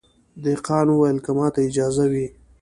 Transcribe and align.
دهقان 0.43 0.87
وویل 0.89 1.17
که 1.25 1.31
ماته 1.37 1.59
اجازه 1.69 2.05
وي 2.11 2.27